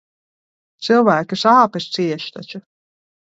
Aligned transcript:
Cilvēki 0.87 1.39
sāpes 1.43 1.87
cieš 1.97 2.27
taču. 2.39 2.63